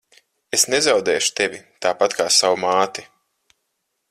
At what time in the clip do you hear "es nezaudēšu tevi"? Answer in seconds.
0.57-1.59